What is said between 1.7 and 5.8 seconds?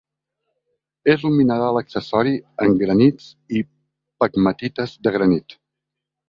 accessori en granits i pegmatites de granit.